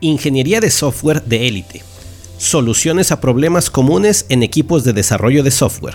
[0.00, 1.82] Ingeniería de software de élite.
[2.36, 5.94] Soluciones a problemas comunes en equipos de desarrollo de software.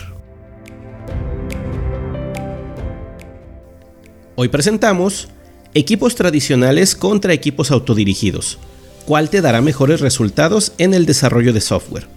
[4.36, 5.27] Hoy presentamos
[5.75, 8.57] equipos tradicionales contra equipos autodirigidos.
[9.05, 12.07] ¿Cuál te dará mejores resultados en el desarrollo de software?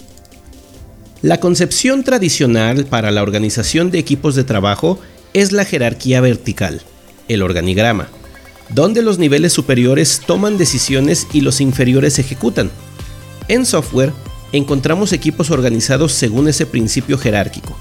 [1.21, 4.99] La concepción tradicional para la organización de equipos de trabajo
[5.35, 6.81] es la jerarquía vertical,
[7.29, 8.09] el organigrama
[8.71, 12.71] donde los niveles superiores toman decisiones y los inferiores ejecutan.
[13.49, 14.13] En software,
[14.53, 17.77] encontramos equipos organizados según ese principio jerárquico,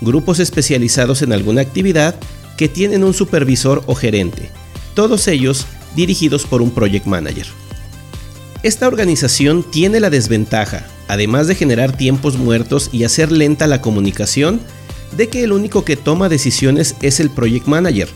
[0.00, 2.14] grupos especializados en alguna actividad
[2.56, 4.50] que tienen un supervisor o gerente,
[4.94, 7.46] todos ellos dirigidos por un project manager.
[8.62, 14.60] Esta organización tiene la desventaja, además de generar tiempos muertos y hacer lenta la comunicación,
[15.16, 18.08] de que el único que toma decisiones es el project manager,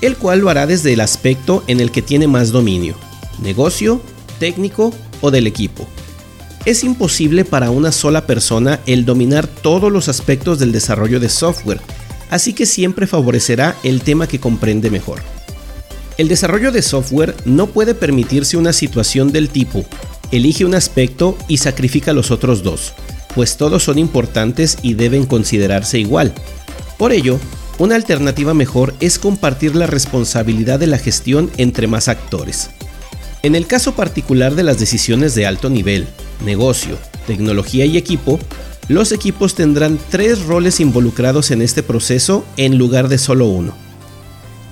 [0.00, 2.94] el cual lo hará desde el aspecto en el que tiene más dominio,
[3.42, 4.00] negocio,
[4.38, 5.86] técnico o del equipo.
[6.64, 11.80] Es imposible para una sola persona el dominar todos los aspectos del desarrollo de software,
[12.30, 15.20] así que siempre favorecerá el tema que comprende mejor.
[16.18, 19.86] El desarrollo de software no puede permitirse una situación del tipo,
[20.30, 22.92] elige un aspecto y sacrifica los otros dos,
[23.34, 26.34] pues todos son importantes y deben considerarse igual.
[26.98, 27.38] Por ello,
[27.80, 32.68] una alternativa mejor es compartir la responsabilidad de la gestión entre más actores.
[33.42, 36.06] En el caso particular de las decisiones de alto nivel,
[36.44, 38.38] negocio, tecnología y equipo,
[38.88, 43.72] los equipos tendrán tres roles involucrados en este proceso en lugar de solo uno.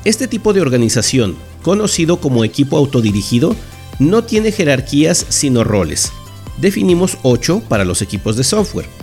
[0.04, 3.56] Este tipo de organización, conocido como equipo autodirigido,
[3.98, 6.12] no tiene jerarquías sino roles.
[6.58, 8.97] Definimos 8 para los equipos de software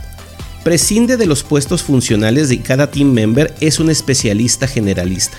[0.65, 5.37] prescinde de los puestos funcionales de cada team member es un especialista generalista.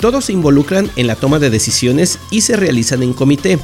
[0.00, 3.60] Todos se involucran en la toma de decisiones y se realizan en comité.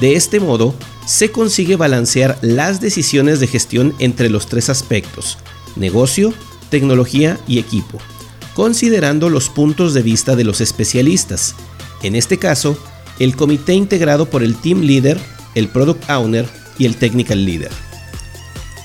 [0.00, 5.36] De este modo, se consigue balancear las decisiones de gestión entre los tres aspectos,
[5.76, 6.32] negocio,
[6.70, 7.98] tecnología y equipo,
[8.54, 11.54] considerando los puntos de vista de los especialistas.
[12.02, 12.78] En este caso,
[13.18, 15.20] el comité integrado por el team leader,
[15.54, 17.87] el product owner y el technical leader.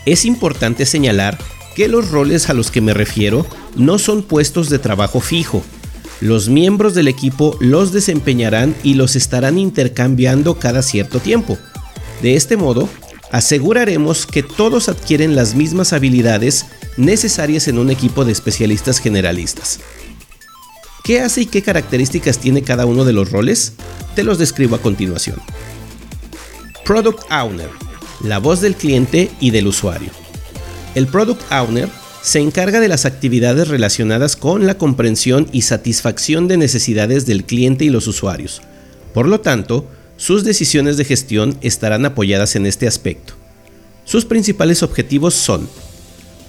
[0.06, 1.38] Es importante señalar
[1.76, 5.64] que los roles a los que me refiero no son puestos de trabajo fijo.
[6.20, 11.58] Los miembros del equipo los desempeñarán y los estarán intercambiando cada cierto tiempo.
[12.22, 12.90] De este modo,
[13.32, 16.66] aseguraremos que todos adquieren las mismas habilidades
[16.98, 19.80] necesarias en un equipo de especialistas generalistas.
[21.04, 23.74] ¿Qué hace y qué características tiene cada uno de los roles?
[24.16, 25.42] Te los describo a continuación.
[26.86, 27.70] Product Owner
[28.24, 30.10] la voz del cliente y del usuario.
[30.96, 31.90] El Product Owner
[32.22, 37.84] se encarga de las actividades relacionadas con la comprensión y satisfacción de necesidades del cliente
[37.84, 38.62] y los usuarios.
[39.14, 39.86] Por lo tanto,
[40.16, 43.34] sus decisiones de gestión estarán apoyadas en este aspecto.
[44.06, 45.68] Sus principales objetivos son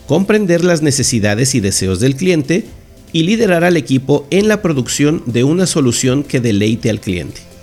[0.07, 2.67] comprender las necesidades y deseos del cliente
[3.13, 7.54] y liderar al equipo en la producción de una solución que deleite al cliente.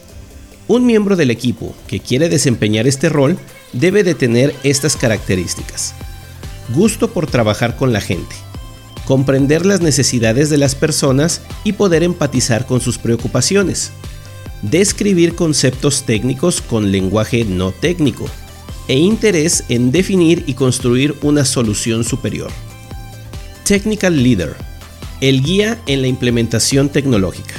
[0.71, 3.37] Un miembro del equipo que quiere desempeñar este rol
[3.73, 5.93] debe de tener estas características.
[6.73, 8.33] Gusto por trabajar con la gente,
[9.03, 13.91] comprender las necesidades de las personas y poder empatizar con sus preocupaciones,
[14.61, 18.27] describir conceptos técnicos con lenguaje no técnico
[18.87, 22.49] e interés en definir y construir una solución superior.
[23.65, 24.55] Technical Leader,
[25.19, 27.55] el guía en la implementación tecnológica.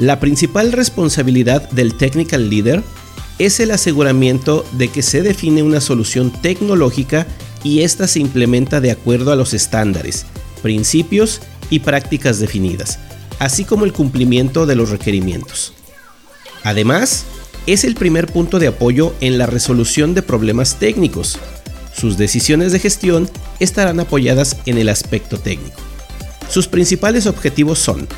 [0.00, 2.82] La principal responsabilidad del Technical Leader
[3.38, 7.26] es el aseguramiento de que se define una solución tecnológica
[7.62, 10.24] y ésta se implementa de acuerdo a los estándares,
[10.62, 12.98] principios y prácticas definidas,
[13.40, 15.74] así como el cumplimiento de los requerimientos.
[16.64, 17.26] Además,
[17.66, 21.38] es el primer punto de apoyo en la resolución de problemas técnicos.
[21.94, 23.28] Sus decisiones de gestión
[23.58, 25.78] estarán apoyadas en el aspecto técnico.
[26.48, 28.08] Sus principales objetivos son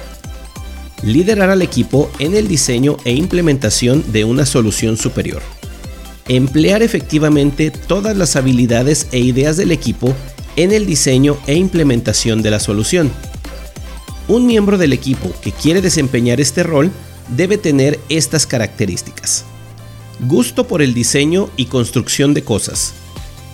[1.03, 5.43] liderar al equipo en el diseño e implementación de una solución superior.
[6.29, 10.15] Emplear efectivamente todas las habilidades e ideas del equipo
[10.57, 13.11] en el diseño e implementación de la solución.
[14.29, 16.93] Un miembro del equipo que quiere desempeñar este rol
[17.29, 19.45] debe tener estas características.
[20.21, 22.95] Gusto por el diseño y construcción de cosas.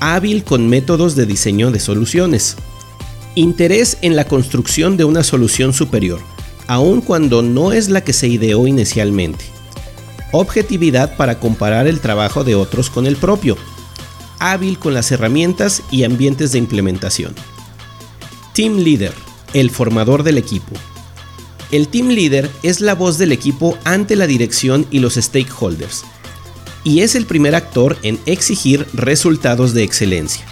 [0.01, 2.57] Hábil con métodos de diseño de soluciones.
[3.35, 6.21] Interés en la construcción de una solución superior
[6.69, 9.45] aun cuando no es la que se ideó inicialmente.
[10.31, 13.57] Objetividad para comparar el trabajo de otros con el propio.
[14.39, 17.35] Hábil con las herramientas y ambientes de implementación.
[18.55, 19.15] Team Leader,
[19.55, 20.75] el formador del equipo.
[21.71, 26.05] El Team Leader es la voz del equipo ante la dirección y los stakeholders.
[26.85, 30.47] y es el primer actor en exigir resultados de excelencia.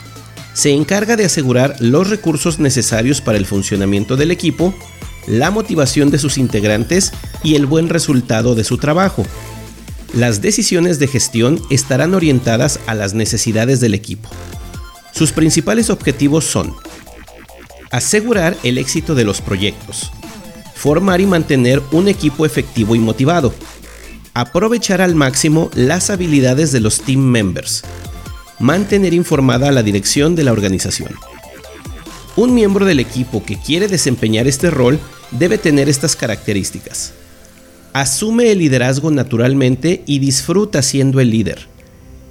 [0.53, 4.75] Se encarga de asegurar los recursos necesarios para el funcionamiento del equipo,
[5.27, 7.13] la motivación de sus integrantes
[7.43, 9.25] y el buen resultado de su trabajo.
[10.15, 14.29] Las decisiones de gestión estarán orientadas a las necesidades del equipo.
[15.13, 16.75] Sus principales objetivos son
[17.91, 20.11] asegurar el éxito de los proyectos,
[20.75, 23.55] formar y mantener un equipo efectivo y motivado,
[24.35, 27.85] aprovechar al máximo las habilidades de los team members,
[28.59, 31.15] mantener informada a la dirección de la organización.
[32.37, 35.01] Un miembro del equipo que quiere desempeñar este rol
[35.31, 37.13] debe tener estas características.
[37.93, 41.67] Asume el liderazgo naturalmente y disfruta siendo el líder.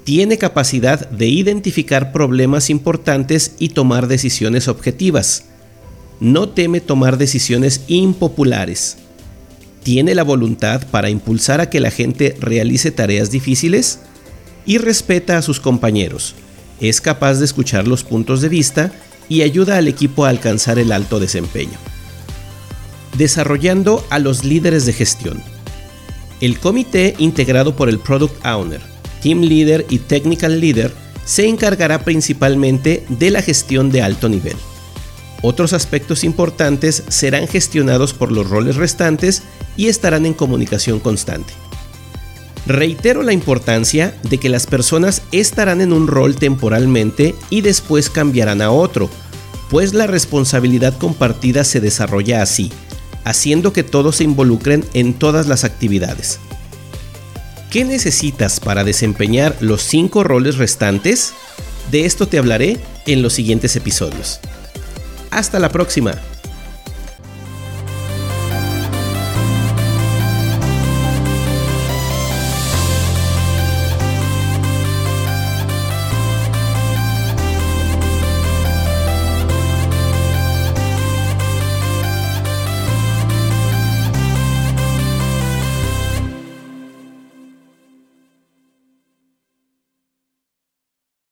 [0.04, 5.46] Tiene capacidad de identificar problemas importantes y tomar decisiones objetivas.
[6.20, 8.98] No teme tomar decisiones impopulares.
[9.82, 14.00] Tiene la voluntad para impulsar a que la gente realice tareas difíciles
[14.66, 16.36] y respeta a sus compañeros.
[16.80, 18.92] Es capaz de escuchar los puntos de vista
[19.30, 21.80] y ayuda al equipo a alcanzar el alto desempeño.
[23.18, 25.42] Desarrollando a los líderes de gestión.
[26.42, 28.82] El comité integrado por el Product Owner,
[29.22, 34.56] Team Leader y Technical Leader se encargará principalmente de la gestión de alto nivel.
[35.42, 39.44] Otros aspectos importantes serán gestionados por los roles restantes
[39.78, 41.54] y estarán en comunicación constante.
[42.68, 48.62] Reitero la importancia de que las personas estarán en un rol temporalmente y después cambiarán
[48.62, 49.10] a otro,
[49.70, 52.72] pues la responsabilidad compartida se desarrolla así,
[53.26, 56.40] haciendo que todos se involucren en todas las actividades.
[57.70, 61.34] ¿Qué necesitas para desempeñar los cinco roles restantes?
[61.92, 64.40] De esto te hablaré en los siguientes episodios.
[65.30, 66.16] Hasta la próxima.